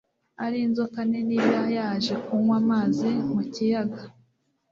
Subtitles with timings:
[0.43, 4.01] ari inzoka nini iba yaje kunywa amazi mu kiyaga